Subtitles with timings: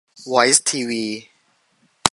[0.31, 1.03] 'วอยซ์ทีวี'